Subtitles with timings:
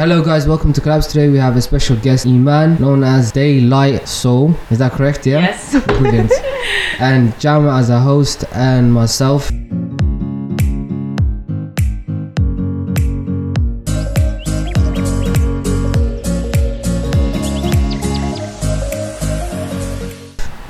[0.00, 1.08] Hello guys, welcome to Collabs.
[1.08, 4.54] Today we have a special guest, Iman, known as Daylight Soul.
[4.70, 5.26] Is that correct?
[5.26, 5.40] Yeah.
[5.40, 5.84] Yes.
[5.86, 6.30] Brilliant.
[7.00, 9.50] and Jama as a host, and myself.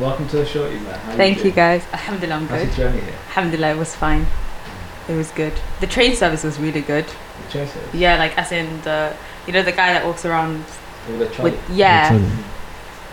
[0.01, 0.85] Welcome to the show, Iman.
[1.01, 1.55] How Thank you doing?
[1.57, 1.85] guys.
[1.93, 2.79] Alhamdulillah, I'm How's good.
[2.79, 3.15] your journey here?
[3.29, 4.27] Alhamdulillah, it was fine.
[5.09, 5.53] It was good.
[5.81, 7.05] The train service was really good.
[7.47, 7.95] The train service?
[7.95, 9.15] Yeah, like as in the,
[9.47, 10.65] you know, the guy that walks around
[11.19, 12.33] With the with, yeah, Literally.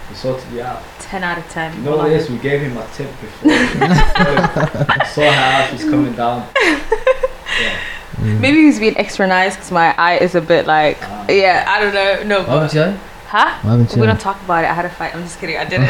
[0.09, 0.83] We sorted you out.
[0.99, 1.77] 10 out of 10.
[1.77, 2.29] You know what it is?
[2.29, 3.51] We gave him a tip before.
[3.51, 5.27] I saw her
[5.63, 6.47] out, she's coming down.
[6.55, 7.79] Yeah.
[8.17, 8.39] Mm.
[8.45, 11.25] Maybe he's being extra nice because my eye is a bit like, Ah.
[11.29, 12.23] yeah, I don't know.
[12.23, 12.97] No, What happened but, to you?
[13.27, 13.45] huh?
[13.61, 14.07] What happened to We you?
[14.07, 14.69] don't talk about it.
[14.69, 15.15] I had a fight.
[15.15, 15.57] I'm just kidding.
[15.57, 15.89] I didn't.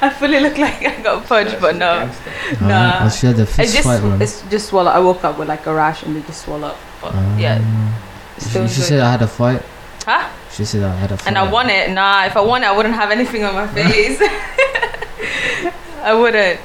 [0.00, 2.06] I fully look like I got punched, She's but no, no.
[2.06, 2.64] gangster.
[2.64, 3.00] Nah.
[3.04, 4.20] oh, she had a It's fist just, fight, man.
[4.22, 4.90] it's just swallow.
[4.90, 6.78] I woke up with like a rash and it just swallowed up.
[7.00, 7.98] But yeah, Ah.
[8.38, 9.62] still She, she said I had a fight.
[10.04, 10.28] Huh?
[10.52, 11.26] She said I had a fight.
[11.28, 11.90] And I won it.
[11.90, 14.20] Nah, if I won it, I wouldn't have anything on my face.
[16.02, 16.60] I wouldn't.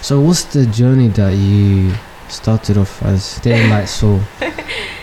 [0.00, 1.92] So what's the journey that you
[2.28, 4.20] started off as Daylight Soul?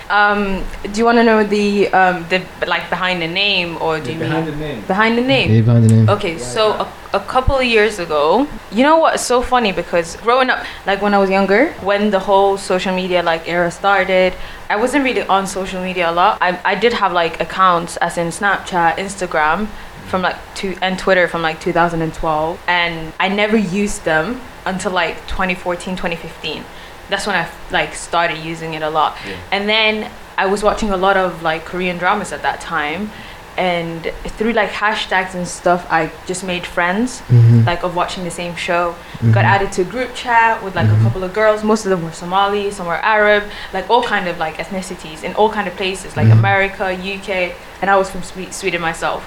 [0.09, 4.13] Um, do you want to know the um the like behind the name or do
[4.13, 4.81] you Behind mean the name.
[4.85, 5.51] behind the name?
[5.51, 6.09] Yeah, behind the name.
[6.09, 9.19] Okay, so a, a couple of years ago, you know what?
[9.19, 13.23] So funny because growing up, like when I was younger, when the whole social media
[13.23, 14.33] like era started,
[14.69, 16.37] I wasn't really on social media a lot.
[16.39, 19.67] I, I did have like accounts as in Snapchat, Instagram,
[20.07, 25.15] from like two and Twitter from like 2012, and I never used them until like
[25.27, 26.63] 2014, 2015.
[27.09, 29.15] That's when I like started using it a lot.
[29.27, 29.35] Yeah.
[29.51, 33.11] And then I was watching a lot of like Korean dramas at that time.
[33.57, 37.65] And through like hashtags and stuff, I just made friends Mhm.
[37.65, 38.95] like of watching the same show.
[39.21, 39.33] Mhm.
[39.33, 40.99] Got added to a group chat with like Mhm.
[40.99, 41.63] a couple of girls.
[41.63, 45.33] Most of them were Somali, some were Arab, like all kind of like ethnicities in
[45.35, 46.33] all kind of places, like Mhm.
[46.33, 49.23] America, UK, and I was from Sweden myself.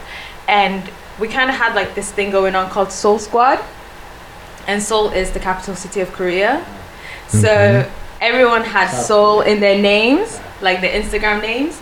[0.46, 0.82] And
[1.18, 3.60] we kind of had like this thing going on called Seoul Squad,
[4.66, 6.60] and Seoul is the capital city of Korea.
[7.28, 7.88] So Okay.
[8.20, 9.02] everyone had Korea.
[9.42, 11.80] in their names, like their Instagram names.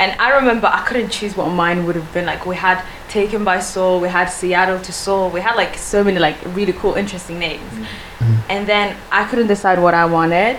[0.00, 2.26] And I remember I couldn't choose what mine would have been.
[2.26, 6.04] Like we had Taken by Soul, we had Seattle to Soul, we had like so
[6.04, 7.72] many like really cool, interesting names.
[7.72, 8.36] Mhm.
[8.48, 10.56] And then I couldn't decide what I wanted.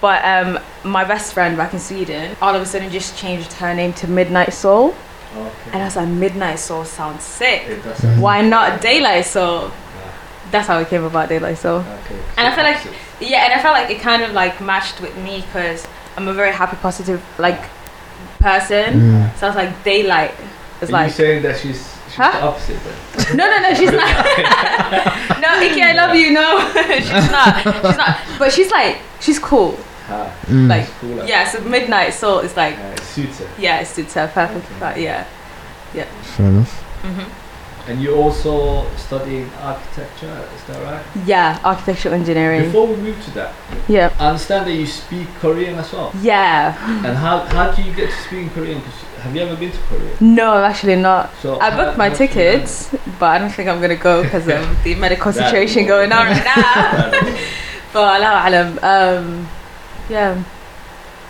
[0.00, 3.72] But um, my best friend back in Sweden all of a sudden just changed her
[3.74, 4.94] name to Midnight Soul.
[5.72, 7.62] And I was like, Midnight Soul sounds sick.
[8.18, 9.70] Why not Daylight Soul?
[10.50, 11.78] That's how it came about Daylight Soul.
[11.80, 12.16] Okay.
[12.36, 12.90] And I feel like- So-
[13.20, 16.34] Yeah, and I felt like it kind of like matched with me because I'm a
[16.34, 17.60] very happy, positive like
[18.40, 19.00] person.
[19.00, 19.36] Mm.
[19.38, 20.32] So I was like, daylight
[20.80, 22.30] is Are like, you saying that she's, she's Huh?
[22.32, 23.36] the opposite then?
[23.36, 24.06] no, no, no, she's not.
[25.40, 26.30] no, Iki, I love you.
[26.32, 27.62] No, she's not.
[27.62, 28.18] She's not.
[28.38, 29.78] But she's like, she's cool.
[30.08, 30.68] Ah, Mm.
[30.68, 31.26] Like, it's cool.
[31.26, 31.44] yeah.
[31.48, 33.48] So midnight soul is like, Uh, it suits her.
[33.58, 34.64] yeah, it suits her perfect.
[34.66, 34.76] Okay.
[34.78, 35.26] But yeah.
[35.94, 36.04] yeah.
[36.22, 36.82] Fair enough.
[37.02, 37.45] hmm
[37.88, 41.04] And you also studying architecture, is that right?
[41.24, 42.64] Yeah, architectural engineering.
[42.64, 43.52] Before we move to that,
[43.86, 44.10] Yeah.
[44.18, 46.10] I understand that you speak Korean as well.
[46.20, 46.74] Yeah.
[47.06, 48.80] And how, how do you get to speak Korean?
[48.82, 50.10] 'Cause have you ever been to Korea?
[50.20, 51.30] No, I'm actually not.
[51.42, 54.62] So I booked my do tickets, but I don't think I'm gonna go because of
[54.82, 57.10] the medical situation going on right now.
[57.94, 58.68] but Allah alam.
[58.82, 59.48] Um,
[60.10, 60.34] yeah.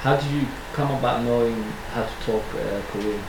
[0.02, 1.56] How did you come about knowing
[1.92, 3.20] how to talk uh, Korean?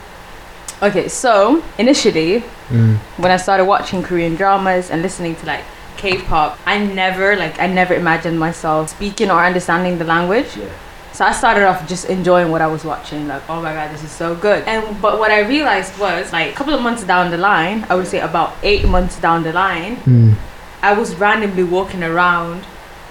[0.82, 2.98] Okay, so initially Mm.
[3.16, 5.64] when I started watching Korean dramas and listening to like
[5.96, 10.56] K-pop, I never like I never imagined myself speaking or understanding the language.
[10.56, 10.66] Yeah.
[11.12, 14.04] So I started off just enjoying what I was watching, like, oh my god, this
[14.04, 14.62] is so good.
[14.68, 17.94] And but what I realized was like a couple of months down the line, I
[17.96, 20.34] would say about eight months down the line, Mm.
[20.82, 22.62] I was randomly walking around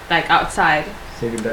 [0.08, 0.84] like outside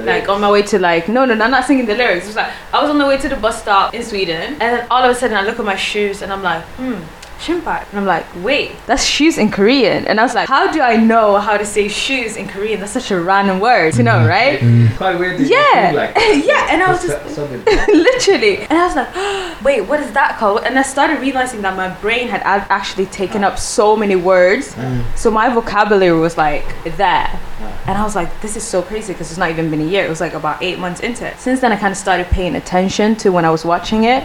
[0.06, 2.26] like on my way to like no no no I'm not singing the lyrics.
[2.26, 4.60] It was like I was on the way to the bus stop in Sweden and
[4.62, 7.02] then all of a sudden I look at my shoes and I'm like, hmm,
[7.40, 7.86] Shimpak.
[7.92, 10.06] And I'm like, wait, that's shoes in Korean.
[10.08, 12.80] And I was like, how do I know how to say shoes in Korean?
[12.80, 14.28] That's such a random word you know, Mhm.
[14.30, 14.60] right?
[14.60, 14.96] Mm.
[14.98, 15.40] Quite weird.
[15.42, 15.92] Yeah.
[15.94, 16.16] like
[16.46, 17.38] Yeah, and I was just-
[17.90, 18.58] Literally.
[18.70, 20.64] And I was like, wait, what is that called?
[20.64, 24.74] And I started realizing that my brain had actually taken up so many words.
[24.76, 25.04] Mm.
[25.16, 26.66] So my vocabulary was like
[26.98, 27.30] there.
[27.32, 27.84] Ah.
[27.88, 30.04] And I was like, this is so crazy because it's not even been a year.
[30.06, 31.38] It was like about eight months into it.
[31.40, 34.24] Since then, I kind of started paying attention to when I was watching it.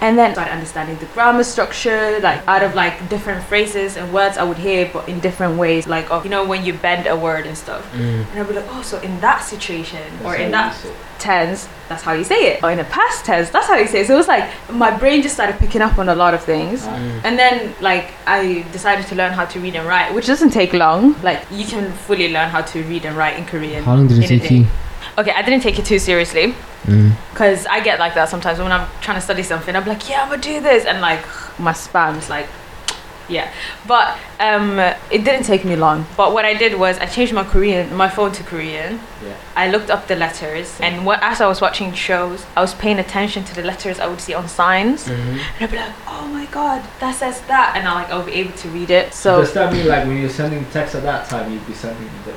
[0.00, 4.36] And then started understanding the grammar structure, like out of like different phrases and words
[4.36, 5.86] I would hear, but in different ways.
[5.86, 7.90] Like, oh, you know, when you bend a word and stuff.
[7.92, 8.26] Mm.
[8.30, 10.76] And I'd be like, oh, so in that situation That's or in that
[11.18, 12.62] tense, that's how you say it.
[12.62, 14.06] Or in a past tense, that's how you say it.
[14.08, 16.84] So it was like my brain just started picking up on a lot of things.
[16.84, 17.20] Ah.
[17.24, 20.72] And then like I decided to learn how to read and write, which doesn't take
[20.72, 21.20] long.
[21.22, 23.82] Like you can fully learn how to read and write in Korean.
[23.82, 24.66] How long did it take you?
[25.18, 26.54] Okay, I didn't take it too seriously.
[26.86, 27.12] Mm.
[27.30, 29.74] Because I get like that sometimes when I'm trying to study something.
[29.76, 31.20] I'm like, yeah, I'm gonna do this, and like
[31.58, 32.46] my spam's like,
[33.28, 33.52] yeah.
[33.86, 36.06] But um, it didn't take me long.
[36.16, 39.00] But what I did was I changed my Korean, my phone to Korean.
[39.24, 39.36] Yeah.
[39.56, 42.98] I looked up the letters, and what, as I was watching shows, I was paying
[43.00, 45.38] attention to the letters I would see on signs, Mm-hmm.
[45.38, 48.34] and I'd be like, oh my god, that says that, and I like I'll be
[48.34, 49.12] able to read it.
[49.12, 52.06] So does that mean like when you're sending text at that time, you'd be sending
[52.24, 52.36] them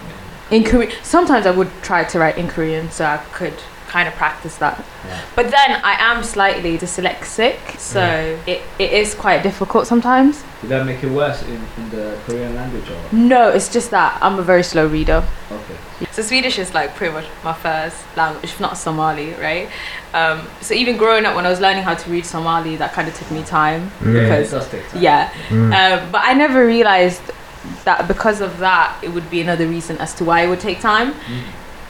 [0.51, 3.53] in Korean, sometimes I would try to write in Korean, so I could
[3.89, 4.77] kind of practice that.
[5.05, 5.21] Yeah.
[5.35, 10.43] But then I am slightly dyslexic, so it, it is quite difficult sometimes.
[10.61, 12.97] Did that make it worse in, in the Korean language or?
[13.11, 15.23] No, it's just that I'm a very slow reader.
[15.51, 15.75] Okay.
[16.11, 19.69] So Swedish is like pretty much my first language, if not Somali, right?
[20.13, 23.07] Um, so even growing up, when I was learning how to read Somali, that kind
[23.07, 25.01] of took me time Yeah, it because does take time.
[25.01, 25.29] yeah.
[25.49, 25.73] Mm.
[26.03, 27.21] Um, but I never realized
[27.83, 30.79] that because of that, it would be another reason as to why it would take
[30.79, 31.13] time.
[31.13, 31.43] Mm.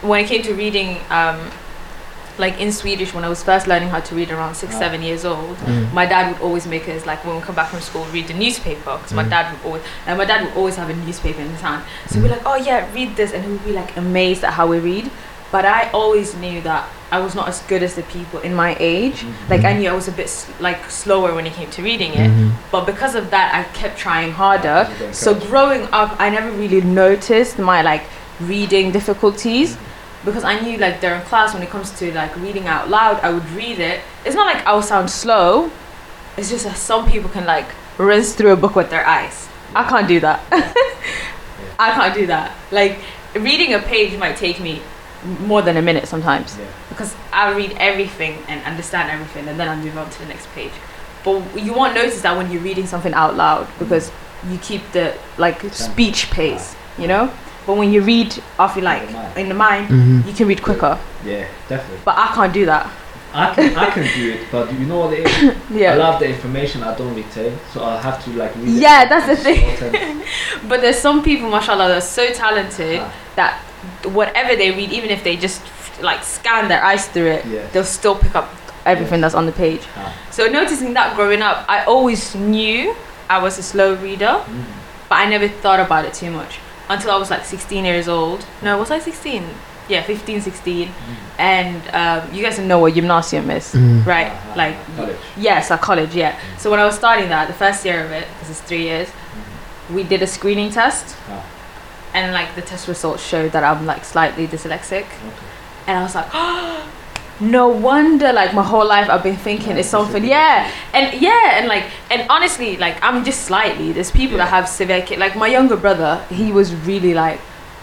[0.10, 1.38] When it came to reading, um,
[2.40, 5.26] like in Swedish, when I was first learning how to read around six, seven years
[5.26, 5.92] old, Mm.
[5.94, 8.34] my dad would always make us like when we come back from school read the
[8.34, 9.30] newspaper because my Mm.
[9.30, 11.84] dad would always and my dad would always have a newspaper in his hand.
[12.10, 14.68] So we're like oh yeah read this and he would be like amazed at how
[14.68, 15.12] we read.
[15.52, 18.78] But I always knew that I was not as good as the people in my
[18.80, 19.24] age.
[19.26, 19.50] Mhm.
[19.50, 22.14] like I knew I was a bit s- like slower when it came to reading
[22.14, 22.30] it.
[22.30, 22.52] Mhm.
[22.72, 24.88] but because of that I kept trying harder.
[25.12, 28.04] So growing up I never really noticed my like
[28.40, 29.76] reading difficulties
[30.26, 33.32] because I knew like during class when it comes to like reading out loud, I
[33.32, 34.02] would read it.
[34.26, 35.72] It's not like I'll sound slow.
[36.38, 37.68] It's just that some people can like
[37.98, 39.48] rinse through a book with their eyes.
[39.76, 40.42] I can't do that.
[41.80, 42.56] I can't do that.
[42.72, 43.00] Like
[43.36, 44.82] reading a page might take me
[45.24, 46.66] more than a minute sometimes Yeah.
[46.90, 50.48] because I read everything and understand everything and then I move on to the next
[50.54, 50.72] page.
[51.24, 54.12] But you won't notice that when you're reading something out loud because
[54.50, 57.02] you keep the like speech pace, ah.
[57.02, 57.32] you know?
[57.70, 59.38] But when you read off your like In the mind.
[59.38, 60.28] in the mind, Mhm.
[60.28, 60.98] you can read quicker.
[61.24, 62.00] Yeah, definitely.
[62.04, 62.90] But I can't do that.
[63.32, 65.54] I can I can do it, but you know what it is?
[65.70, 65.94] yeah.
[65.94, 68.82] I love the information I don't retain, so I'll have to like read it.
[68.82, 69.62] Yeah, that's the thing.
[69.78, 70.24] thing.
[70.70, 73.12] But there's some people, mashallah, that are so talented Ah.
[73.36, 73.54] that
[74.20, 75.62] whatever they read, even if they just
[76.02, 77.62] like scan their eyes through it, Yeah.
[77.72, 78.48] they'll still pick up
[78.84, 79.84] everything that's on the page.
[79.96, 80.12] Ah.
[80.32, 82.96] So noticing that growing up, I always knew
[83.30, 84.66] I was a slow reader, Mm.
[85.10, 86.58] but I never thought about it too much
[86.90, 88.46] until I was like 16 years old.
[88.62, 89.44] No, was I 16?
[89.88, 90.88] Yeah, 15, 16.
[90.88, 90.94] Mm.
[91.40, 94.06] And um, you guys know what gymnasium is, Mm.
[94.06, 94.32] right?
[94.32, 95.18] Ah, Like, college.
[95.38, 96.38] yes, at college, yeah.
[96.58, 99.08] So when I was starting that, the first year of it, because it's three years,
[99.10, 99.96] Mm.
[99.96, 101.42] we did a screening test, Ah.
[102.14, 105.36] and like the test results showed that I'm like slightly dyslexic, Okay.
[105.88, 106.28] and I was like,
[107.40, 111.58] no wonder like my whole life I've been thinking Yeah, it's something, yeah, and yeah,
[111.58, 113.92] and like, and honestly, like I'm just slightly.
[113.92, 117.40] There's people that have severe, ca- like my younger brother, he was really like,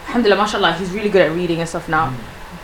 [0.07, 2.09] alhamdulillah, mashallah, he's really good at reading and stuff now.
[2.11, 2.15] Mm.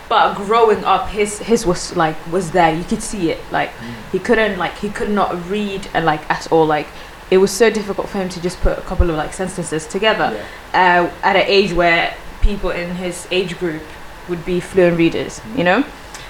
[0.08, 2.72] But growing up, his his was like was there.
[2.74, 3.40] You could see it.
[3.50, 3.94] Like Mm.
[4.12, 6.66] he couldn't like he could not read and like at all.
[6.66, 6.86] Like
[7.30, 10.30] it was so difficult for him to just put a couple of like sentences together
[10.72, 11.08] Yeah.
[11.10, 13.82] uh, at an age where people in his age group
[14.28, 15.82] would be fluent readers, you know.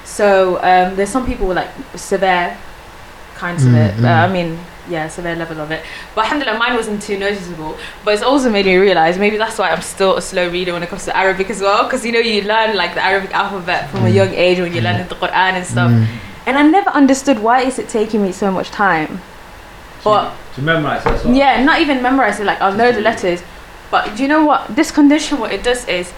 [0.04, 2.56] So um, there's some people with like severe
[3.36, 3.94] kinds of Mm, it.
[3.96, 4.04] mm.
[4.04, 4.58] Uh, I mean,
[4.88, 5.82] yeah, severe level of it.
[6.14, 7.76] But alhamdulillah, mine wasn't too noticeable.
[8.04, 10.82] But it's also made me realize maybe that's why I'm still a slow reader when
[10.82, 11.84] it comes to Arabic as well.
[11.84, 14.14] Because you know you learn like the Arabic alphabet from a Mm.
[14.14, 15.90] young age when you're learning the Quran and stuff.
[15.90, 16.06] Mm.
[16.46, 19.20] And I never understood why is it taking me so much time.
[20.04, 21.34] But to memorize that's what.
[21.34, 22.44] yeah, not even memorize it.
[22.44, 23.42] Like I'll know the letters,
[23.90, 24.76] but do you know what?
[24.76, 26.12] This condition, what it does is,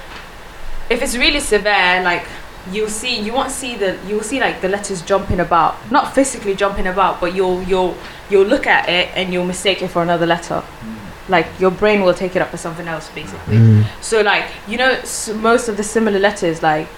[0.91, 2.27] if it's really severe, like
[2.73, 6.55] you'll see, you won't see the, you'll see like the letters jumping about, not physically
[6.55, 7.97] jumping about, but you'll you'll
[8.31, 10.63] you'll look at it and you'll mistake it for another letter.
[10.83, 11.29] Mm.
[11.29, 13.57] Like your brain will take it up for something else, basically.
[13.57, 13.85] Mm.
[14.01, 16.89] So like you know, s- most of the similar letters like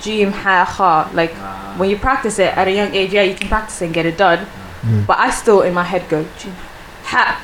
[0.00, 1.74] jim, ha, ha, like Ah.
[1.78, 4.06] when you practice it at a young age, yeah, you can practice it and get
[4.06, 4.46] it done.
[4.82, 5.06] Mm.
[5.06, 6.54] But I still in my head go jim,
[7.04, 7.40] ha,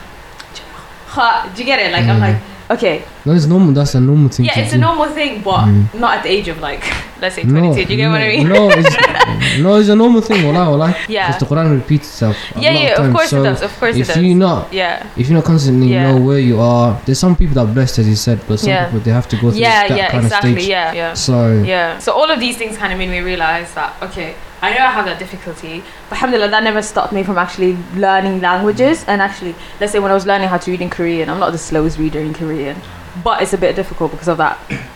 [1.07, 1.51] ha.
[1.55, 1.93] Do you get it?
[1.93, 2.21] Like I'm Mm.
[2.21, 2.37] like,
[2.73, 3.73] okay, No, it's normal.
[3.73, 4.47] That's a normal thing.
[4.47, 5.95] yeah, it's a normal thing, but Mm.
[5.95, 6.83] not at the age of like,
[7.21, 7.85] let's say No, 22.
[7.87, 8.49] Do you get what I mean?
[8.49, 10.45] No, it's, no, it's a normal thing.
[10.47, 10.97] Wallah, wallah.
[11.09, 11.26] Yeah.
[11.29, 12.37] Because the Quran repeats itself.
[12.57, 13.14] a Yeah, lot yeah, of times.
[13.14, 13.62] course so it does.
[13.62, 14.17] Of course it does.
[14.17, 15.07] if you not, yeah.
[15.17, 16.11] if you're not constantly Yeah.
[16.12, 18.71] know where you are, there's some people that are blessed, as you said, but some
[18.71, 18.85] Yeah.
[18.87, 20.52] people they have to go through Yeah, that yeah, kind exactly.
[20.52, 20.69] of stage.
[20.69, 21.14] Yeah, yeah.
[21.14, 21.99] So Yeah.
[21.99, 24.90] So all of these things kind of made me realize that okay, I know I
[24.92, 29.04] have that difficulty, but alhamdulillah, that never stopped me from actually learning languages.
[29.09, 31.50] And actually, let's say when I was learning how to read in Korean, I'm not
[31.50, 32.76] the slowest reader in Korean,
[33.25, 34.59] but it's a bit difficult because of that.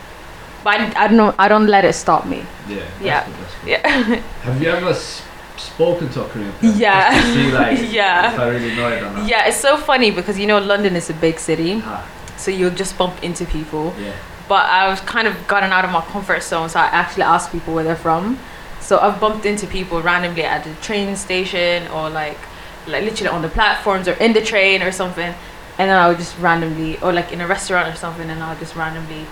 [0.63, 1.35] But I, I don't know.
[1.37, 2.43] I don't let it stop me.
[2.67, 2.81] Yeah.
[3.01, 3.25] Yeah.
[3.25, 3.69] good, good.
[3.69, 3.87] Yeah.
[4.43, 5.21] Have you ever s-
[5.55, 6.77] spoken to a Korean person?
[6.79, 7.21] Yeah.
[7.33, 8.33] See like Yeah.
[8.33, 9.27] if I really know it or not.
[9.29, 12.03] Yeah, it's so funny because you know London is a big city, Ah,
[12.37, 13.93] so you'll just bump into people.
[14.01, 14.11] yeah.
[14.49, 17.73] But I've kind of gotten out of my comfort zone, so I actually ask people
[17.75, 18.37] where they're from.
[18.87, 22.37] So I've bumped into people randomly at the train station or like
[22.87, 25.33] like literally on the platforms or in the train or something,
[25.77, 28.47] and then I would just randomly or like in a restaurant or something, and I
[28.51, 29.25] would just randomly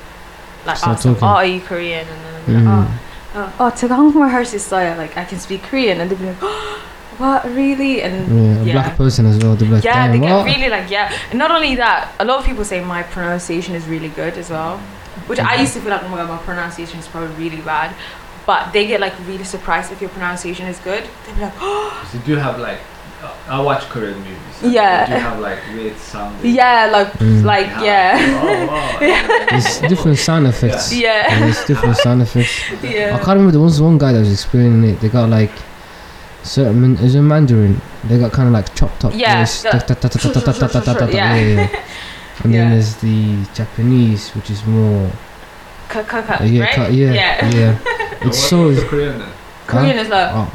[0.65, 2.99] like Start ask them, "Oh, are you Korean?" And then I'm like, Mm.
[3.35, 4.97] oh, oh, oh, tagang style.
[4.97, 6.81] Like I can speak Korean, and they'd be like, oh,
[7.17, 8.73] "What really?" And Yeah, a yeah.
[8.73, 9.55] black person as well.
[9.55, 11.13] Like, Yeah, they damn, get really like yeah.
[11.29, 14.49] And not only that, a lot of people say my pronunciation is really good as
[14.49, 14.79] well,
[15.27, 17.95] which I used to feel like oh my god, my pronunciation is probably really bad
[18.45, 21.03] but they get like really surprised if your pronunciation is good.
[21.25, 22.11] They're be like, oh.
[22.13, 22.79] You do have like
[23.47, 24.37] I watch Korean movies.
[24.59, 25.05] So yeah.
[25.05, 26.43] Do you have like weird sound?
[26.43, 27.43] Yeah, like mm.
[27.43, 28.17] like yeah.
[28.17, 28.67] yeah.
[28.71, 29.45] Oh, yeah.
[29.49, 30.93] There's different sound effects.
[30.93, 31.27] Yeah.
[31.27, 31.39] yeah.
[31.39, 32.63] There's different sound effects.
[32.83, 33.15] Yeah.
[33.15, 34.99] I can't remember there was one guy that was explaining it.
[34.99, 35.51] They got like
[36.43, 37.81] certain man- is it Mandarin?
[38.05, 39.13] They got kind of like chopped up.
[39.13, 39.45] Yeah.
[41.13, 41.83] Yeah.
[42.43, 45.09] And then there's the Japanese, which is more.
[46.89, 48.31] Yeah, yeah, yeah yeah.
[48.31, 48.87] So It's so.
[48.87, 49.23] Korean?
[49.67, 50.51] Korean is like, Oh.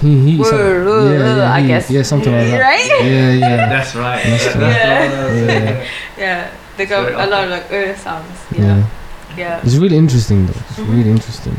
[0.00, 1.90] He, he, some- yeah, yeah, I he- guess.
[1.90, 2.60] Yeah, something like that.
[2.60, 2.86] Right?
[3.04, 3.56] Yeah, yeah.
[3.74, 4.22] That's right.
[4.24, 5.48] That's That's right.
[5.48, 5.66] right.
[5.66, 5.86] Yeah.
[6.18, 8.38] yeah, they got Sorry, a lot of like uh sounds.
[8.52, 8.60] yeah.
[8.60, 8.86] Yeah,
[9.36, 9.60] yeah.
[9.64, 10.52] It's really interesting though.
[10.68, 10.96] It's Mhm.
[10.96, 11.56] really interesting.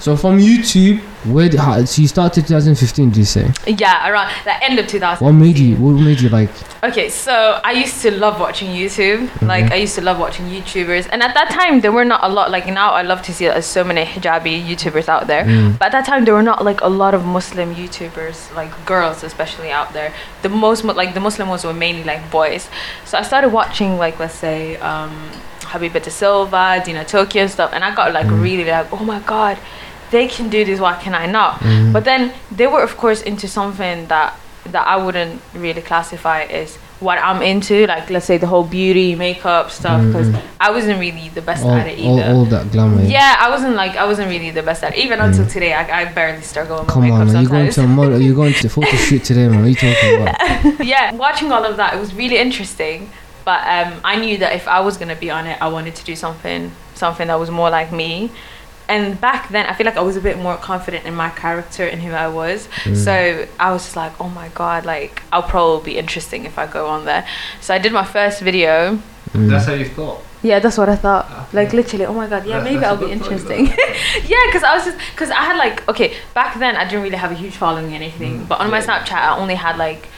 [0.00, 3.10] So from YouTube, where did, how, so you started 2015?
[3.10, 3.50] Do you say?
[3.66, 5.24] Yeah, around the end of 2000.
[5.24, 5.74] What made you?
[5.76, 6.50] What made you like?
[6.84, 9.28] Okay, so I used to love watching YouTube.
[9.42, 9.72] Like Mhm.
[9.72, 12.52] I used to love watching YouTubers, and at that time there were not a lot.
[12.52, 15.44] Like now, I love to see there's so many hijabi YouTubers out there.
[15.44, 18.70] Mm, But at that time, there were not like a lot of Muslim YouTubers, like
[18.86, 20.12] girls especially out there.
[20.42, 22.68] The most like the Muslim ones were mainly like boys.
[23.04, 25.10] So I started watching like let's say um,
[25.72, 28.40] Habiba Da Silva, Dina Tokio and stuff, and I got like Mm.
[28.42, 29.58] really like oh my god,
[30.10, 30.80] they can do this.
[30.80, 31.60] Why can I not?
[31.60, 34.34] mm, But then they were, of course, into something that
[34.66, 37.86] that I wouldn't really classify as what I'm into.
[37.86, 41.64] Like, let's say the whole beauty, makeup stuff, because Mm, I wasn't really the best
[41.64, 42.30] all, at it all, either.
[42.34, 43.02] all that glamour.
[43.02, 44.98] yeah, I wasn't like I wasn't really the best at it.
[44.98, 45.52] Even until Mm.
[45.52, 47.42] today, I, I barely struggle with Come makeup on, man.
[47.42, 49.60] You're going to a model, You're going to photo shoot today, man.
[49.60, 50.84] What are you talking about?
[50.92, 53.10] yeah, watching all of that, it was really interesting.
[53.46, 56.04] But um, I knew that if I was gonna be on it, I wanted to
[56.04, 58.30] do something, something that was more like me.
[58.88, 61.84] And back then, I feel like I was a bit more confident in my character
[61.84, 62.68] and who I was.
[62.84, 62.96] Mm.
[62.96, 66.66] So I was just like, oh my god, like I'll probably be interesting if I
[66.66, 67.26] go on there.
[67.60, 68.98] So I did my first video.
[69.32, 69.50] Mm.
[69.50, 70.22] That's how you thought.
[70.40, 71.26] Yeah, that's what I thought.
[71.30, 71.56] Okay.
[71.64, 73.66] Like literally, oh my god, yeah, That's- maybe that's I'll be good thought, you interesting.
[74.32, 77.16] yeah, because I was just because I had like okay back then I didn't really
[77.16, 78.80] have a huge following or anything, Mm, but on my.
[78.80, 80.08] Snapchat I only had like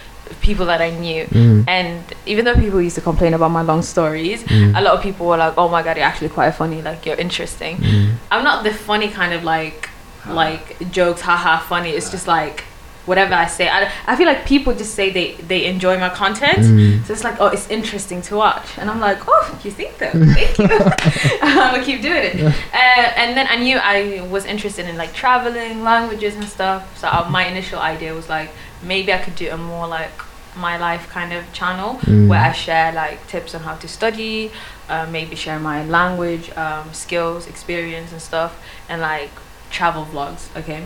[0.41, 1.25] people that I knew.
[1.27, 4.95] Mm, And even though people used to complain about my long stories, mm, a lot
[4.95, 6.83] of people were like, "Oh my god, you're actually quite funny.
[6.83, 8.15] Like you're interesting." mm.
[8.31, 9.89] I'm not the funny kind of like
[10.27, 11.91] like jokes, haha, funny.
[11.91, 12.65] It's just like
[13.07, 13.69] whatever I say.
[13.69, 16.59] I, I feel like people just say they they enjoy my content.
[16.59, 17.05] Mm.
[17.05, 20.11] So it's like, oh, it's interesting to watch, and I'm like, oh, you think so?
[20.11, 20.69] Thank you.
[21.43, 22.35] I'm gonna keep doing it.
[22.43, 26.83] Uh, and then I knew I was interested in like traveling, languages, and stuff.
[27.01, 28.51] So uh, my initial idea was like,
[28.83, 30.13] maybe I could do a more like
[30.57, 32.29] my life kind of channel Mm.
[32.29, 34.51] where I share like tips on how to study,
[34.89, 38.53] uh, maybe share my language um, skills, experience, and stuff,
[38.89, 39.31] and like
[39.71, 40.49] travel vlogs.
[40.57, 40.83] Okay,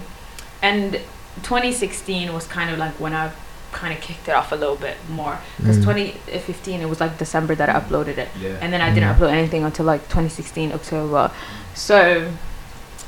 [0.63, 1.01] and
[1.43, 3.31] 2016 was kind of like when I
[3.73, 5.85] kind of kicked it off a little bit more because Mm.
[5.85, 8.51] 2015 it was like December that I uploaded it Yeah.
[8.61, 9.17] and then I didn't Mm.
[9.19, 11.31] upload anything until like 2016 October.
[11.75, 12.29] So,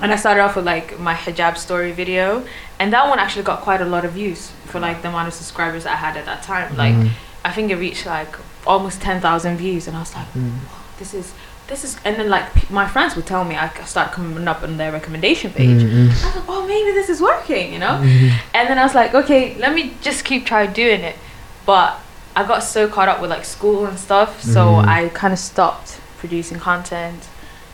[0.01, 2.45] and I started off with like my hijab story video,
[2.79, 5.35] and that one actually got quite a lot of views for like the amount of
[5.35, 6.77] subscribers I had at that time.
[6.77, 7.11] Like, Mm.
[7.45, 8.35] I think it reached like
[8.67, 10.59] almost 10,000 views, and I was like, Mm.
[10.99, 11.33] this is
[11.69, 14.63] this is, and then like p- my friends would tell me I start coming up
[14.63, 15.83] on their recommendation page.
[15.83, 16.05] Mm, mm.
[16.07, 17.99] I was like, oh, maybe this is working, you know.
[18.03, 18.31] Mhm.
[18.55, 21.17] And then I was like, okay, let me just keep trying doing it.
[21.65, 21.99] But
[22.37, 24.87] I got so caught up with like school and stuff, so Mhm.
[24.87, 27.21] I kind of stopped producing content.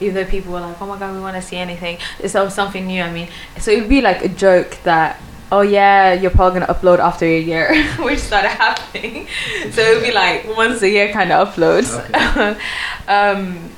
[0.03, 1.99] Even though people were like, oh my god, we want to see anything.
[2.19, 3.03] It's something new.
[3.03, 3.29] I mean,
[3.59, 7.41] so it'd be like a joke that, oh yeah, you're probably gonna upload after a
[7.41, 9.27] year, which started happening.
[9.71, 11.91] so it'd be like once a year kind of uploads.
[13.09, 13.71] um,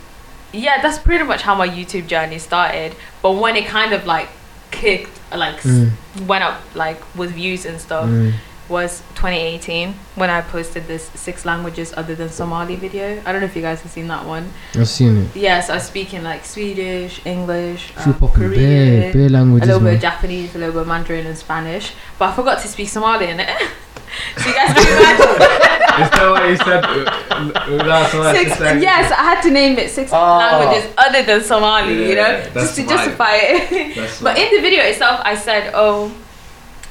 [0.52, 2.94] yeah, that's pretty much how my YouTube journey started.
[3.22, 4.28] But when it kind of like
[4.70, 5.90] kicked, like Mm.
[6.26, 8.34] went up like with views and stuff Mm.
[8.68, 13.20] Was 2018 when I posted this six languages other than Somali video.
[13.26, 14.50] I don't know if you guys have seen that one.
[14.74, 15.36] I've seen it.
[15.36, 19.84] Yes, I was speaking like Swedish, English, um, popping bare, Korean, bare a little bit
[19.84, 19.94] man.
[19.96, 21.92] of Japanese, a little bit of Mandarin and Spanish.
[22.18, 23.48] But I forgot to speak Somali in it.
[24.38, 25.70] so you guys can imagine.
[25.94, 26.84] Is that what you said?
[26.84, 30.38] Uh, That's what I six, yes, I had to name it six Oh.
[30.38, 32.98] languages other than Somali, you know, just to smart.
[32.98, 34.20] justify it.
[34.22, 36.12] But in the video itself, I said, oh,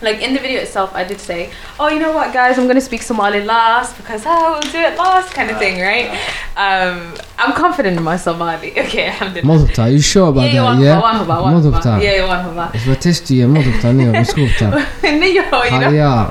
[0.03, 1.51] like in the video itself, I did say,
[1.81, 4.97] oh, you know what, guys, I'm gonna speak Somali last because I will do it
[4.97, 6.09] last, kind of thing, right?
[6.57, 8.71] um, I'm confident in my Somali.
[8.79, 9.45] Okay, alhamdulillah.
[9.59, 12.03] مضبطة you sure about yeah, that one yeah one haba, one مضبطة haba.
[12.03, 12.77] Yeah, one haba.
[12.79, 14.71] فتشتي مضبطة نيو مسكوبتة
[15.03, 15.63] Niyo, you know?
[15.63, 16.31] هيا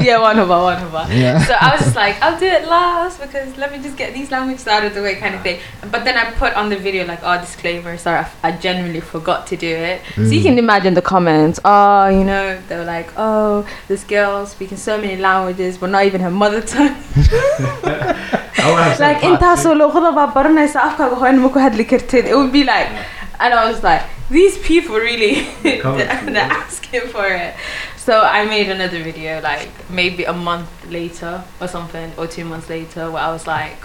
[0.00, 1.02] yeah, one haba, one haba.
[1.10, 4.14] yeah So I was just like, I'll do it last because let me just get
[4.14, 5.58] these languages out of the way, kind of thing.
[5.92, 9.46] But then I put on the video like, oh, disclaimer, sorry, I, I genuinely forgot
[9.48, 10.00] to do it.
[10.16, 10.48] So you Mm.
[10.48, 11.56] can imagine the comments.
[11.64, 16.04] Oh, you know, they were like, oh, this girl speaking so many languages, but not
[16.10, 16.96] even her mother tongue.
[18.64, 19.62] I would have said like part انت two.
[19.62, 22.88] solo خذها baranaysa afkaaga hooyan ma ku hadli kartid it would be like
[23.42, 24.02] and I was like
[24.36, 26.34] these people really They're coming they're, for you.
[26.36, 27.52] they're asking for it
[28.04, 29.68] so I made another video like
[30.00, 33.80] maybe a month later or something or two months later where I was like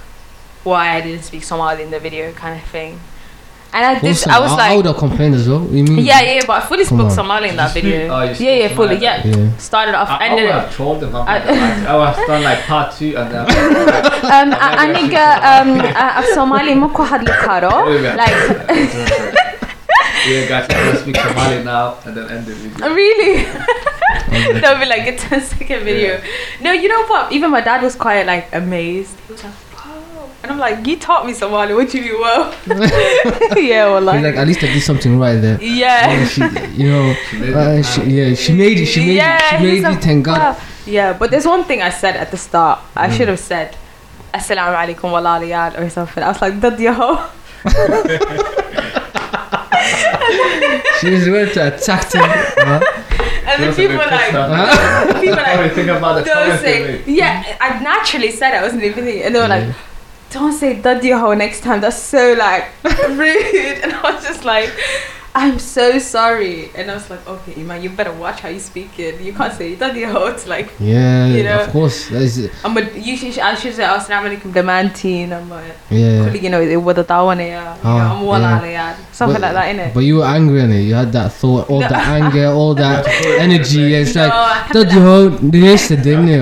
[0.69, 2.99] why I didn't speak Somali in the video kind of thing
[3.74, 5.82] and I did Also, I was I, I like would have complained as well you
[5.84, 7.16] mean yeah yeah but I fully Come spoke on.
[7.20, 10.16] Somali in that speak- video oh, you yeah yeah fully yeah yeah started off I,
[10.16, 11.14] I ended would have trolled them.
[11.16, 11.52] I'm I- like,
[11.98, 13.44] would have done like part two and then.
[14.34, 14.48] um,
[14.82, 17.74] aniga um, uh, Somali ma ku hadli karo
[18.22, 18.38] like
[20.28, 22.88] yeah, guys, I'm gonna speak Somali now and then end the video.
[22.94, 23.44] Really?
[24.60, 26.20] That'll be like a 10 second video.
[26.62, 27.32] No, you know what?
[27.32, 29.14] Even my dad was quite like amazed.
[29.26, 29.63] He was like, wow.
[30.44, 31.72] And I'm like, you taught me Somali.
[31.72, 32.54] What do you mean, well?
[33.56, 36.12] yeah, well, like, like at least I did something right there yeah.
[36.12, 36.42] Yeah, she,
[36.82, 39.58] you know She made uh, it she, yeah she made it she made yeah, it
[39.58, 40.60] she made it thank God wow.
[40.86, 42.78] Yeah, but there's one thing I said at the start.
[42.94, 43.16] I Mm.
[43.16, 43.74] should have said,
[44.34, 46.22] Assalamu alaikum wa laliyad or something.
[46.22, 47.24] I was like, dad yaho.
[51.00, 52.80] she just went to attack him huh?
[53.46, 56.62] And then people were like, pissed people were Probably like, think about the don't comments
[56.62, 59.22] they say, yeah, I naturally said it, I wasn't even thinking.
[59.22, 59.74] And they were like, Yeah.
[60.34, 61.80] Don't say daddy-ho next time.
[61.80, 62.64] That's so like
[63.08, 63.78] rude.
[63.82, 64.70] And I was just like,
[65.36, 66.70] I'm so sorry.
[66.76, 69.20] And I was like, okay, Iman, you better watch how you speak it.
[69.20, 70.26] You can't say daddy-ho.
[70.26, 71.62] It's like, yeah You know?
[71.64, 74.94] of course that's I'm a, you should, I should say, assalamu alaikum, the man.
[75.32, 77.08] I'm like, yeah you know, it would have
[77.40, 77.76] yeah.
[77.82, 78.96] Ah, I'm wala yeah.
[79.10, 79.94] Something But- like that, innit?
[79.94, 81.88] but you were angry on it you had that thought all No.
[81.88, 83.06] that anger all that
[83.38, 84.84] energy yeah, it's no, like alhamdulillah.
[84.84, 86.38] did you hold this didn't you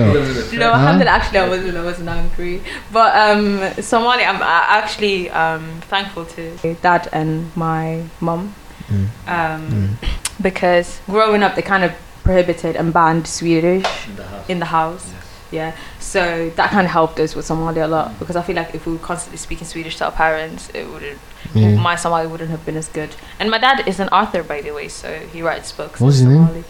[0.59, 0.77] No, Huh?
[0.79, 2.61] alhamdulillah, actually, I wasn't, I wasn't angry.
[2.91, 4.45] But um, Somali, I'm uh,
[4.79, 8.53] actually um, thankful to dad and my mum
[8.89, 9.07] Mm.
[9.27, 10.09] um, Mm.
[10.41, 11.91] because growing up, they kind of
[12.23, 14.49] prohibited and banned Swedish In the house.
[14.49, 15.05] in the house.
[15.11, 15.19] Yes.
[15.51, 18.73] Yeah, so that kind of helped us with Somali a lot because I feel like
[18.73, 21.19] if we were constantly speaking Swedish to our parents, it wouldn't.
[21.53, 23.11] yeah My Somali wouldn't have been as good.
[23.39, 25.99] And my dad is an author, by the way, so he writes books.
[25.99, 26.47] What's in his name?
[26.47, 26.63] Somali.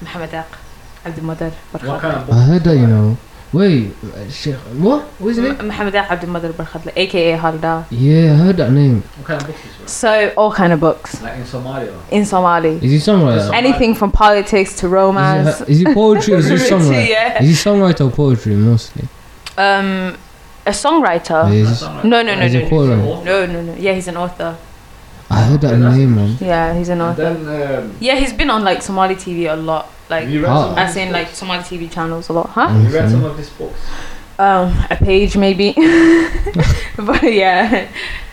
[0.00, 0.58] Mohammed Aq
[1.04, 3.16] Abdul Madar What kind of I heard that you know
[3.52, 3.92] wait
[4.30, 7.86] Sheikh what what's his name Mohammed Aq Abdul Madar Barkhadli, aka Halda.
[7.90, 9.88] yeah I heard that name What kind of book is it?
[9.90, 11.94] So all kind of books Like in Somalia.
[12.10, 12.76] in Somali.
[12.76, 15.60] is he songwriter Anything from politics to romance.
[15.62, 17.08] Is he, is he poetry or is he songwriter?
[17.08, 17.42] yeah.
[17.42, 19.08] Is he songwriter or poetry mostly?
[19.58, 20.16] Um,
[20.66, 21.40] a songwriter.
[21.48, 23.74] Yeah, is That's No, no, no, no, no, no, no, no.
[23.74, 24.56] Yeah, he's an author.
[25.28, 26.36] I heard that Yeah, name, man.
[26.40, 27.34] Yeah, he's an author.
[27.34, 29.88] then, um, Yeah, he's been on like Somali TV a lot.
[30.10, 31.38] Like, have you read some of as his in like books?
[31.38, 32.68] Somali TV channels a lot, huh?
[32.68, 33.78] Have you read some of his books?
[34.38, 35.72] Um, a page maybe.
[36.96, 37.88] but yeah.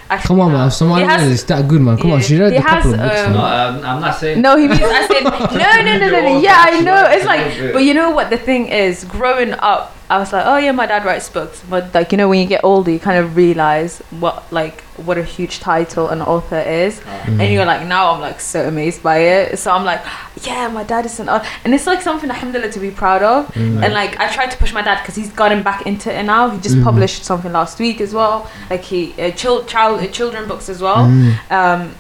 [0.10, 0.72] Actually, Come on, man.
[0.72, 1.98] Somali He has- is that good, man.
[1.98, 3.20] Come on, she read a couple of books.
[3.20, 4.42] um, No, um, I'm not saying.
[4.42, 6.40] No, he means I said no, no, no, no, no.
[6.40, 7.06] Yeah, I know.
[7.10, 8.30] It's like, but you know what?
[8.30, 11.62] The thing is, growing up, I was like, oh yeah, my dad writes books.
[11.70, 15.18] But like, you know, when you get older, you kind of realize what like what
[15.18, 17.00] a huge title an author is.
[17.02, 17.42] Mm.
[17.42, 19.60] and you're like, now I'm like so amazed by it.
[19.60, 20.02] So I'm like,
[20.44, 23.48] yeah, my dad is an author, and it's like something alhamdulillah to be proud of.
[23.54, 23.84] Mm.
[23.84, 26.50] And like I tried to push my dad because he's gotten back into it now.
[26.52, 26.84] He just Mhm.
[26.86, 28.50] published something last week as well.
[28.70, 31.06] Like he uh, child child uh, children books as well.
[31.06, 31.52] Mm.
[31.52, 31.96] Um,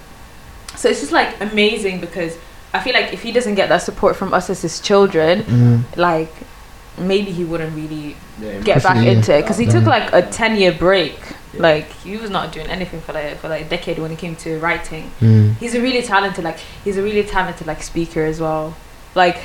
[0.75, 2.37] so it's just like amazing because
[2.73, 5.97] I feel like if he doesn't get that support from us as his children, Mm.
[5.97, 6.33] like
[6.97, 9.11] maybe he wouldn't really Yeah, get back yeah.
[9.11, 11.17] into it because he took like a 10 year break
[11.53, 11.61] Yeah.
[11.61, 14.35] like he was not doing anything for like for like a decade when it came
[14.37, 15.55] to writing Mm.
[15.57, 18.75] he's a really talented like he's a really talented like speaker as well
[19.15, 19.37] like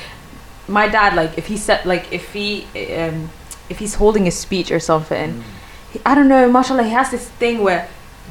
[0.69, 3.31] my dad like if he said like if he um
[3.69, 5.43] if he's holding a speech or something Mm.
[5.93, 7.87] he, i don't know mashallah he has this thing where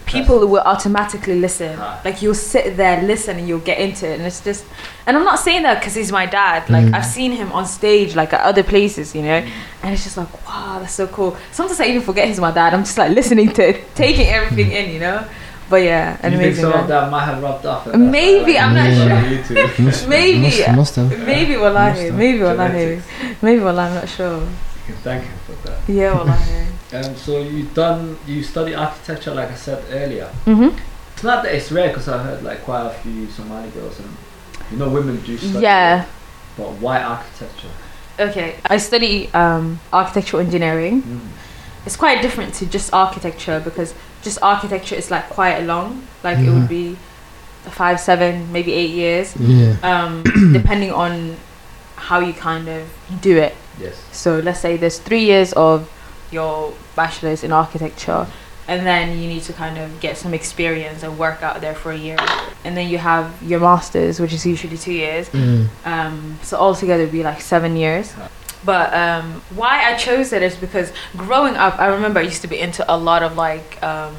[0.05, 4.23] people will automatically listen like you'll sit there listen and you'll get into it and
[4.27, 4.65] it's just
[5.05, 6.93] and i'm not saying that because he's my dad like Mm.
[6.95, 9.45] i've seen him on stage like at other places you know
[9.83, 12.73] and it's just like wow that's so cool sometimes i even forget he's my dad
[12.73, 15.23] i'm just like listening to it taking everything in you know
[15.69, 17.87] but yeah Do an you think amazing some of that might have rubbed off?
[17.87, 19.13] and Maybe, like, I'm not you sure.
[19.13, 19.85] on YouTube?
[19.85, 20.39] Must, Maybe.
[20.41, 21.09] Must, must have.
[21.25, 23.41] maybe Must wallahi maybe wallahi Genetics.
[23.41, 24.47] maybe wallahi i'm not sure You
[24.87, 25.77] can thank him for that.
[25.87, 26.60] yeah wallahi
[26.93, 30.29] Um, so you done you study architecture like I said earlier.
[30.45, 30.77] mm-hmm.
[31.13, 34.09] It's not that it's rare because I heard like quite a few Somali girls and
[34.71, 35.63] you know women do study.
[35.63, 36.05] yeah
[36.57, 37.69] But why architecture?
[38.19, 41.19] okay i study um architectural engineering Mm.
[41.85, 46.05] it's quite different to just architecture because just architecture is like quite long.
[46.23, 46.95] Like it would be
[47.71, 49.73] five, seven, maybe eight years, Yeah.
[49.81, 50.21] um,
[50.53, 51.37] depending on
[51.95, 52.83] how you kind of
[53.21, 53.55] do it.
[53.79, 53.95] Yes.
[54.11, 55.89] So let's say there's three years of
[56.31, 58.27] your bachelor's in architecture,
[58.67, 61.91] and then you need to kind of get some experience and work out there for
[61.91, 62.17] a year,
[62.63, 65.29] and then you have your master's, which is usually two years.
[65.29, 65.67] Mm.
[65.85, 68.13] Um, so altogether, it'd be like seven years.
[68.63, 72.47] But um, why I chose it is because growing up, I remember I used to
[72.47, 74.15] be into a lot of like um,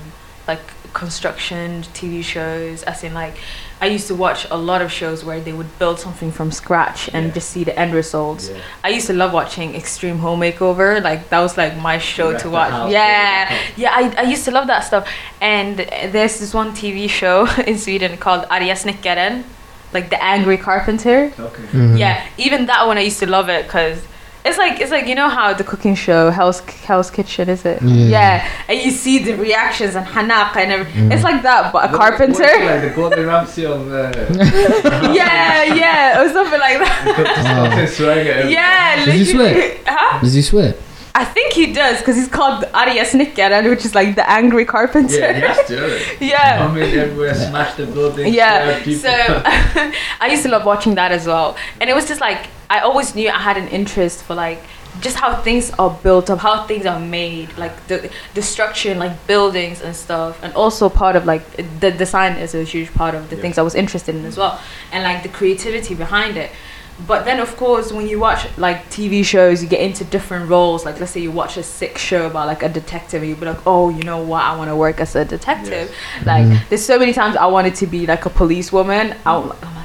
[0.48, 0.60] like
[0.92, 2.82] construction TV shows.
[2.82, 3.36] As in, like
[3.82, 7.00] I used to watch a lot of shows where they would build something from scratch
[7.14, 7.34] and Yeah.
[7.38, 8.44] just see the end results.
[8.48, 8.58] Yeah.
[8.86, 11.02] I used to love watching Extreme Home Makeover.
[11.02, 12.70] Like that was like my show to watch.
[12.70, 13.90] house, yeah, build yeah.
[14.00, 15.04] I, I used to love that stuff.
[15.40, 15.78] And
[16.14, 17.36] there's this one TV show
[17.70, 19.42] in Sweden called Arga Snickaren,
[19.92, 21.32] like the angry carpenter.
[21.48, 21.62] Okay.
[21.72, 21.98] Mhm.
[21.98, 23.98] Yeah, even that one I used to love it because
[24.44, 27.80] it's like it's like you know how the cooking show Hell's Hell's Kitchen is it?
[27.82, 28.48] Yeah.
[28.68, 31.08] and you see the reactions and hanaq and everything.
[31.10, 31.12] Mm.
[31.14, 32.42] It's like that, but a What- carpenter.
[32.42, 34.12] like the Gordon Ramsay of uh,
[35.12, 37.76] yeah, yeah, or something like that.
[37.86, 38.50] disgusting swearing at.
[38.50, 39.80] Yeah, Does he sweat?
[39.86, 40.20] Huh?
[40.20, 40.74] Does he swear?
[41.14, 45.18] I think he does because he's called Arga Snickaren, which is like the angry carpenter.
[45.18, 46.24] Yeah, he has to.
[46.24, 46.58] Yeah.
[46.58, 48.32] Come in everywhere, smash the building.
[48.32, 49.08] yeah so
[50.20, 53.14] i used to love watching that as well and it was just like i always
[53.14, 54.60] knew i had an interest for like
[55.00, 59.00] just how things are built up how things are made like the the structure and
[59.00, 61.44] like buildings and stuff and also part of like
[61.80, 63.42] the design is a huge part of the Yeah.
[63.42, 64.60] things i was interested in as well
[64.92, 66.50] and like the creativity behind it
[67.06, 70.84] but then of course when you watch like tv shows you get into different roles
[70.84, 73.46] like let's say you watch a sick show about like a detective and you'll be
[73.46, 75.90] like oh you know what i want to work as a detective
[76.26, 76.68] like Mhm.
[76.68, 79.14] there's so many times I wanted to be like a policewoman.
[79.26, 79.32] I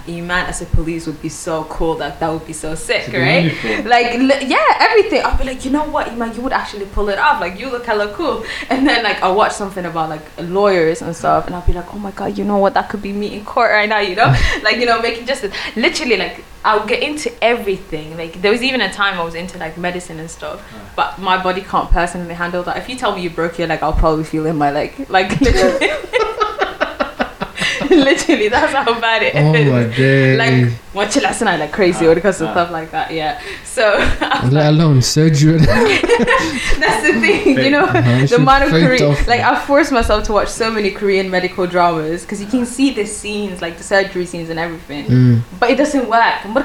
[0.07, 1.97] Iman as a police would be so cool.
[1.97, 3.53] Like that would be so sick, right?
[3.85, 5.21] Like li- yeah, everything.
[5.23, 7.41] I'll be like, you know what, Iman, you would actually pull it off.
[7.41, 8.43] Like you look hella cool.
[8.69, 11.93] And then like I'll watch something about like lawyers and stuff, and I'll be like,
[11.93, 13.99] oh my god, you know what, that could be me in court right now.
[13.99, 15.53] You know, like you know, making justice.
[15.75, 18.17] Literally, like I'll get into everything.
[18.17, 20.61] Like there was even a time I was into like medicine and stuff,
[20.95, 22.77] but my body can't personally handle that.
[22.77, 25.09] If you tell me you broke your leg, I'll probably feel in my leg.
[25.09, 25.89] Like literally.
[27.89, 29.71] literally, that's how bad it Oh is.
[29.71, 30.37] my days.
[30.37, 32.51] Like watching last night like crazy Ah, when it comes to ah.
[32.53, 33.11] stuff like that.
[33.11, 33.41] Yeah.
[33.63, 33.83] So
[34.51, 35.57] Let alone surgery.
[35.57, 37.85] that's the thing, you know.
[37.85, 41.29] Uh-huh, The should amount of Korean, like I forced myself to watch so many Korean
[41.29, 45.41] medical dramas because you can see the scenes, like the surgery scenes and everything, Mm.
[45.59, 46.35] but it doesn't work.
[46.53, 46.63] But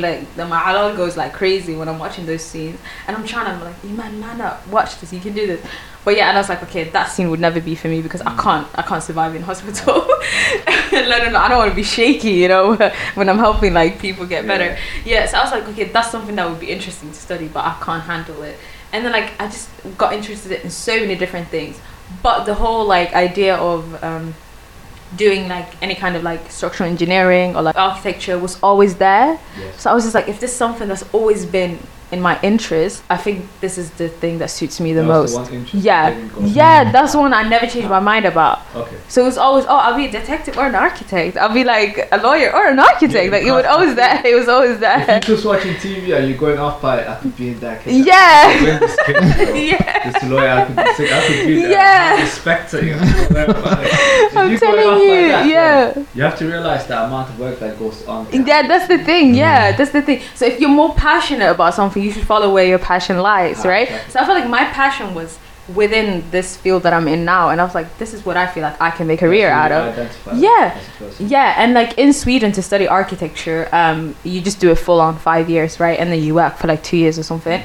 [0.00, 3.46] like the my alal goes like crazy when I'm watching those scenes, and I'm trying
[3.46, 5.60] to I'm like, man, Nana, watch this, you can do this.
[6.04, 8.22] But yeah, and I was like, okay, that scene would never be for me because
[8.22, 10.06] I can't, I can't survive in hospital.
[10.92, 12.74] Let alone, I don't want to be shaky, you know,
[13.14, 14.78] when I'm helping like people get better.
[15.04, 17.64] Yeah, so I was like, okay, that's something that would be interesting to study, but
[17.64, 18.58] I can't handle it.
[18.92, 21.78] And then like I just got interested in so many different things.
[22.22, 24.34] But the whole like idea of um,
[25.16, 29.38] doing like any kind of like structural engineering or like architecture was always there.
[29.58, 29.82] Yes.
[29.82, 31.78] So I was just like, if this is something that's always been
[32.12, 35.36] in my interest, I think this is the thing that suits me the That most.
[35.50, 38.60] the that yeah, yeah, that's one I never changed my mind about.
[38.74, 38.96] Okay.
[39.08, 41.36] So it was always, oh, I'll be a detective or an architect.
[41.36, 43.24] I'll be like a lawyer or an architect.
[43.26, 44.24] Yeah, like it was always that.
[44.26, 45.06] It was always If there.
[45.08, 48.04] you're just watching TV and you're going off by, I could be in that case.
[48.06, 48.78] Yeah.
[48.80, 48.96] This
[49.70, 50.10] Yeah.
[50.10, 51.12] This lawyer, I could be sick.
[51.12, 51.70] I could be there.
[51.70, 52.14] Yeah.
[52.16, 53.00] I'm Inspector, you know.
[54.30, 55.90] If I'm you're telling you, that, yeah.
[55.92, 58.26] then You have to realize the amount of work that goes on.
[58.32, 59.34] Yeah, that's the thing.
[59.34, 59.76] Yeah, mm.
[59.76, 60.22] that's the thing.
[60.34, 63.68] So if you're more passionate about something, you should follow where your passion lies, Ah,
[63.68, 63.88] right?
[64.08, 65.38] So I feel like my passion was
[65.74, 68.46] within this field that I'm in now, and I was like, this is what I
[68.48, 69.96] feel like I can make a career out of.
[70.34, 70.76] Yeah.
[71.20, 75.16] Yeah, and like in Sweden to study architecture, um, you just do it full on
[75.18, 75.96] five years, right?
[76.00, 77.62] And then you work for like two years or something.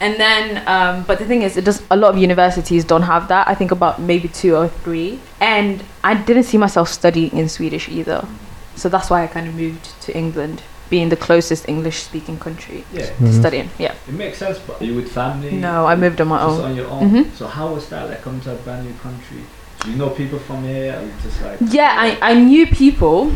[0.00, 1.82] And then, um, but the thing is, it does.
[1.90, 3.48] A lot of universities don't have that.
[3.48, 5.18] I think about maybe two or three.
[5.40, 8.26] And I didn't see myself studying in Swedish either,
[8.74, 13.06] so that's why I kind of moved to England, being the closest English-speaking country Yeah,
[13.06, 13.38] to Mhm.
[13.40, 13.68] studying.
[13.78, 13.92] Yeah.
[14.08, 14.58] it makes sense.
[14.66, 15.50] But are you with family?
[15.52, 16.64] No, I moved on my Just own.
[16.70, 17.10] on your own.
[17.10, 17.24] Mhm.
[17.38, 18.08] So how was that?
[18.08, 19.42] Like coming to a brand new country.
[19.82, 20.94] Do you know people from here?
[20.98, 23.32] Or you just like Yeah, I, I knew people,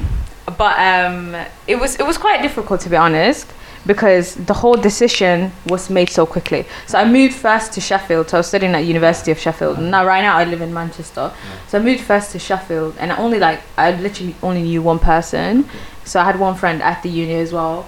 [0.58, 1.34] but um,
[1.66, 3.46] it was it was quite difficult to be honest
[3.86, 6.64] because the whole decision was made so quickly.
[6.86, 8.28] So I moved first to Sheffield.
[8.28, 9.78] So I was studying at University of Sheffield.
[9.78, 11.30] Now right now I live in Manchester.
[11.68, 14.98] So I moved first to Sheffield, and I only like I literally only knew one
[14.98, 15.64] person.
[16.10, 17.86] So I had one friend at the uni as well,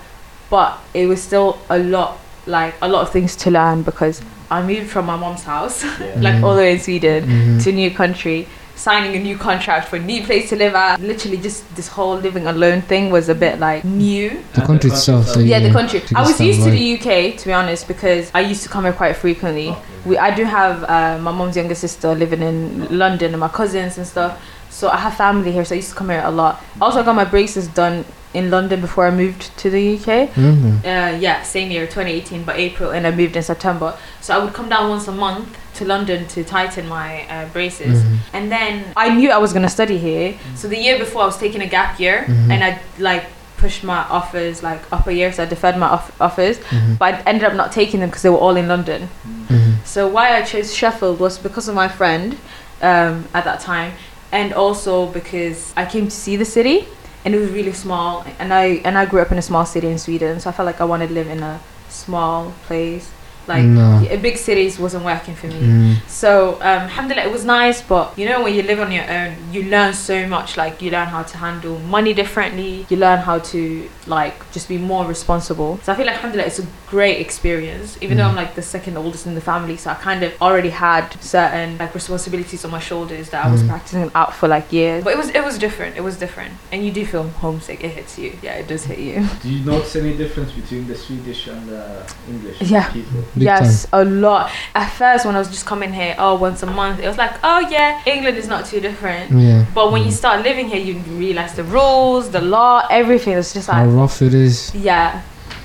[0.49, 4.63] but it was still a lot like a lot of things to learn because I
[4.63, 6.15] moved from my mom's house, Yeah.
[6.27, 6.45] like Mhm.
[6.45, 7.63] all the way in Sweden Mhm.
[7.65, 8.47] to a new country.
[8.75, 10.99] signing a new contract for a new place to live at.
[11.01, 14.29] Literally, just this whole living alone thing was a bit like new.
[14.55, 15.29] The And country itself.
[15.29, 15.99] So Yeah, yeah, the country.
[16.17, 18.83] I was used to started the UK, to be honest, because I used to come
[18.89, 19.69] here quite frequently.
[20.09, 23.99] We, I do have uh, my mom's younger sister living in London and my cousins
[23.99, 24.33] and stuff.
[24.73, 26.63] So I have family here, so I used to come here a lot.
[26.81, 28.05] Also, I got my braces done
[28.35, 30.29] in London before I moved to the UK.
[30.35, 30.79] Mhm.
[30.83, 33.93] Uh, yeah, same year, 2018, but April, and I moved in September.
[34.23, 38.03] So I would come down once a month to London to tighten my uh, braces.
[38.03, 38.17] Mhm.
[38.33, 40.35] And then I knew I was gonna study here.
[40.57, 42.51] So the year before, I was taking a gap year, Mhm.
[42.53, 43.25] and I like
[43.59, 46.57] pushed my offers like upper year, so I deferred my off- offers.
[46.71, 46.97] Mhm.
[46.99, 49.11] But I ended up not taking them because they were all in London.
[49.51, 49.75] Mhm.
[49.85, 52.37] So why I chose Sheffield was because of my friend
[52.83, 53.93] um, at that time,
[54.33, 56.89] and also because I came to see the city,
[57.25, 58.25] and it was really small.
[58.39, 60.67] And I and I grew up in a small city in Sweden, so I felt
[60.67, 63.11] like I wanted to live in a small place.
[63.49, 64.07] Like No.
[64.11, 65.61] a big cities wasn't working for me.
[65.61, 65.97] Mm.
[66.09, 69.35] So, um, alhamdulillah, it was nice, but you know, when you live on your own,
[69.53, 70.57] you learn so much.
[70.57, 74.79] Like, you learn how to handle money differently, you learn how to, like, just be
[74.79, 75.81] more responsible.
[75.83, 78.31] So, I feel like, alhamdulillah, it's a great experience, even though Mm.
[78.31, 79.77] I'm like the second oldest in the family.
[79.77, 83.63] So, I kind of already had certain, like, responsibilities on my shoulders that I was
[83.63, 83.69] Mm.
[83.69, 85.03] practicing out for, like, years.
[85.05, 85.97] But it was, it was different.
[85.97, 86.53] It was different.
[86.71, 88.33] And you do feel homesick, it hits you.
[88.43, 89.27] Yeah, it does hit you.
[89.43, 91.85] Do you notice any difference between the Swedish and the
[92.29, 92.89] English Yeah.
[92.91, 93.25] people?
[93.35, 94.51] Big yes, a lot.
[94.75, 97.33] At first, when I was just coming here, oh, once a month, it was like,
[97.43, 99.31] oh yeah, England is not too different.
[99.33, 99.65] Yeah.
[99.75, 100.23] But when you Mm.
[100.23, 103.33] start living here, you realize the rules, the law, everything.
[103.39, 104.75] It's just like How rough it is.
[104.75, 105.23] yeah,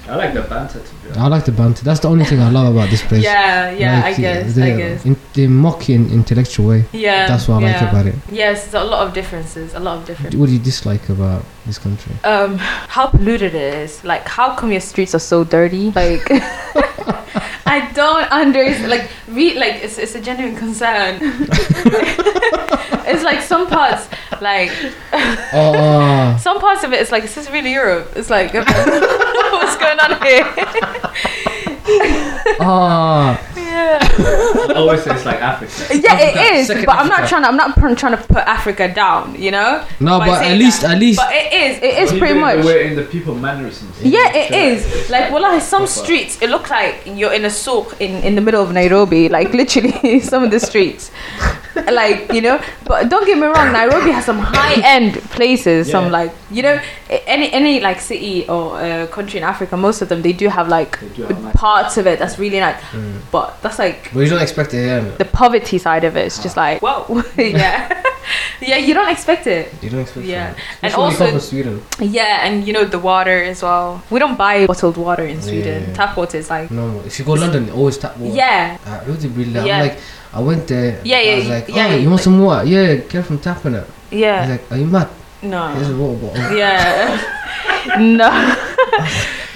[0.09, 1.19] I like the banter to be honest.
[1.19, 1.83] I like the banter.
[1.83, 3.23] That's the only thing I love about this place.
[3.23, 3.97] yeah, yeah.
[3.99, 5.05] I Like, guess, they, I guess.
[5.05, 6.85] In, they mock you in intellectual way.
[6.93, 8.15] Yeah, That's what I like about it.
[8.31, 9.73] Yes, there's a lot of differences.
[9.73, 10.39] A lot of differences.
[10.39, 12.13] What do you dislike about this country?
[12.23, 14.01] Um, how polluted it is.
[14.05, 15.91] Like, how come your streets are so dirty?
[15.91, 16.23] Like,
[17.75, 18.89] I don't understand.
[18.89, 21.19] Like, re- like it's, it's a genuine concern.
[23.09, 24.07] it's like some parts,
[24.41, 24.71] like
[25.53, 27.01] Oh, some parts of it.
[27.01, 28.13] It's like is this really Europe?
[28.15, 31.66] It's like what's going on here?
[32.59, 35.95] oh, yeah, I always say it's like Africa.
[35.97, 36.67] yeah, Africa, it is.
[36.67, 37.47] second But I'm not trying to.
[37.47, 39.35] I'm not pr- trying to put Africa down.
[39.41, 39.85] You know.
[39.99, 40.91] no, By but at least, that.
[40.95, 41.77] at least, But it is.
[41.77, 42.61] It is Even pretty much.
[42.61, 44.01] The way in the people mannerisms.
[44.01, 44.85] Yeah, it is.
[44.87, 45.11] Sure.
[45.11, 45.91] Like, well, like some Proper.
[46.03, 49.29] streets, it looks like you're in a souk in, in the middle of Nairobi.
[49.29, 51.11] Like, literally, some of the streets.
[51.85, 55.89] Like, you know, but don't get me wrong, Nairobi has some high end places.
[55.89, 60.09] Some, like, you know, any, any like city or uh, country in Africa, most of
[60.09, 62.81] them, they do have like do have nice- parts of it that's really nice.
[62.91, 63.21] Mm.
[63.31, 65.01] But that's like but you don't expect it here.
[65.17, 66.25] the poverty side of it.
[66.25, 67.23] It's just like, whoa.
[67.37, 68.03] yeah.
[68.61, 69.71] yeah, you don't expect it.
[69.81, 70.51] You don't expect Yeah.
[70.51, 70.57] it.
[70.81, 71.83] And Especially you come also- from Sweden.
[71.99, 74.03] Yeah, and you know, the water as well.
[74.09, 75.83] We don't buy bottled water in Sweden.
[75.89, 75.93] Yeah.
[75.93, 78.35] Tap water is like, No, if you go London, always tap water.
[78.35, 78.77] yeah.
[78.85, 79.53] I really, really.
[79.67, 79.77] Yeah.
[79.79, 79.97] I'm like,
[80.33, 81.01] I went there.
[81.03, 82.65] Yeah, yeah, I was like, yeah, oh, yeah, you want some water?
[82.67, 83.87] Yeah, get from tapping it.
[84.09, 84.47] He's Yeah.
[84.47, 85.09] like, are you mad?
[85.41, 85.67] No.
[85.73, 86.57] Here's a water bottle.
[86.57, 87.33] Yeah.
[87.99, 88.55] no.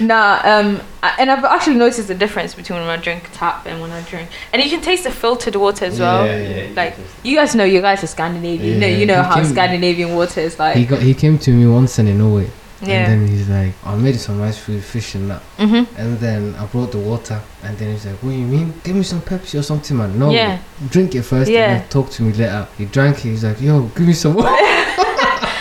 [0.00, 0.40] no.
[0.44, 0.80] Um.
[1.18, 4.28] And I've actually noticed the difference between when I drink tap and when I drink,
[4.52, 6.24] and you can taste the filtered water as well.
[6.24, 8.74] Yeah, Yeah, yeah, Like you guys know, you guys are Scandinavian.
[8.74, 10.76] You know, you know how came- Scandinavian water is like.
[10.76, 12.48] He got, he came to me once and in Norway.
[12.82, 13.10] Yeah.
[13.10, 15.42] And then he's like, I made some nice food, fish and that.
[15.58, 15.86] mhm.
[15.96, 17.40] And then I brought the water.
[17.62, 18.74] And then he's like, what do you mean?
[18.84, 20.18] Give me some Pepsi or something, man.
[20.18, 20.58] No, Yeah.
[20.90, 21.64] drink it first Yeah.
[21.72, 22.66] and then talk to me later.
[22.76, 23.22] He drank it.
[23.30, 24.48] He's like, yo, give me some water.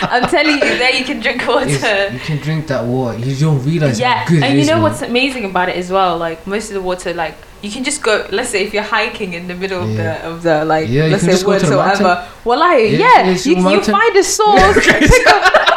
[0.03, 1.67] I'm telling you, there you can drink water.
[1.69, 3.17] It's- you can drink that water.
[3.19, 4.81] You don't realize yeah, and you know man.
[4.83, 6.17] what's amazing about it as well?
[6.17, 8.27] Like most of the water, like you can just go.
[8.31, 11.23] Let's say if you're hiking in the middle of the of the like, Yeah, let's
[11.23, 12.27] say woods or whatever.
[12.43, 14.73] Well, I Yeah, yeah, you you, find a source.
[14.85, 15.70] pick up, You find what?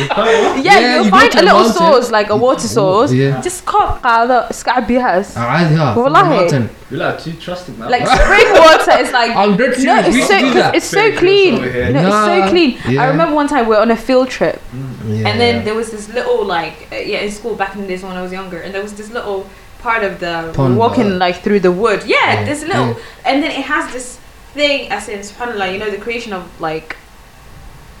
[0.00, 1.76] yeah, Yeah, you'll you go find to a the little mountain.
[1.76, 3.12] source like a water source.
[3.12, 3.40] Yeah.
[3.40, 5.24] Just cup هذا اسكع بيها.
[5.36, 6.28] عادي ها from the والله.
[6.28, 6.68] mountain.
[6.90, 7.88] You're like too trusting now.
[7.88, 9.32] Like spring water is like.
[9.36, 10.14] I'm dead No, serious.
[10.14, 10.74] we it's so, used to do 'cause that.
[10.76, 11.54] it's so Fake news clean.
[11.54, 11.90] over here.
[11.90, 12.70] No, it's so Nah, clean.
[12.88, 13.02] yeah.
[13.02, 14.58] I remember one time we were on a field trip,
[15.08, 15.28] Yeah.
[15.28, 18.02] and then there was this little like uh, yeah in school back in the days
[18.06, 19.40] when I was younger, and there was this little
[19.86, 22.00] part of the Pond, walking uh, like through the wood.
[22.06, 23.28] Yeah, yeah, this little, yeah.
[23.28, 24.06] and then it has this
[24.58, 26.88] thing as in subhanallah, you know, the creation of like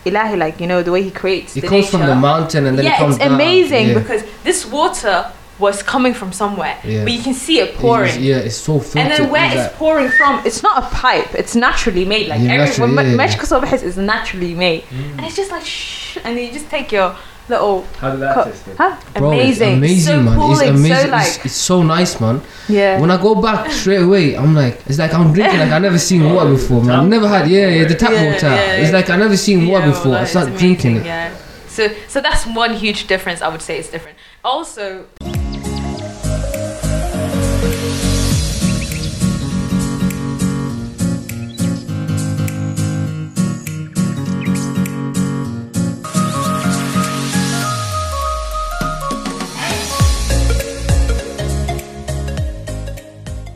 [0.05, 1.55] ilahi, like you know the way he creates.
[1.57, 3.33] it comes from the mountain and then yeah, it comes it's down.
[3.35, 3.93] amazing yeah.
[3.99, 7.03] because this water was coming from somewhere, Yeah.
[7.03, 8.19] but you can see it pouring.
[8.19, 9.01] yeah, it's so filtered.
[9.01, 11.35] And then where It's it's pouring from, it's not a pipe.
[11.35, 12.27] It's naturally made.
[12.29, 13.75] Like Yeah, every naturally, yeah, yeah.
[13.89, 15.17] Is naturally made, Mm.
[15.17, 17.15] and it's just like shh, and then you just take your
[17.51, 18.45] little How did that cup.
[18.47, 18.63] taste?
[18.77, 18.97] Huh?
[19.13, 20.35] Bro, amazing, It's amazing, so man.
[20.39, 21.05] cooling, it's amazing.
[21.05, 22.41] so like it's, it's so nice, man.
[22.67, 22.99] yeah.
[23.01, 25.99] When I go back straight away, I'm like, it's like I'm drinking like I never
[25.99, 26.99] seen water before, man.
[26.99, 28.47] I've never had, yeah, yeah, the tap Yeah, water.
[28.49, 30.13] yeah, It's like I never seen water Yeah, before.
[30.13, 31.05] I well, start it's drinking it.
[31.05, 31.31] Yeah.
[31.67, 33.41] So so that's one huge difference.
[33.41, 34.17] I would say it's different.
[34.43, 35.05] Also,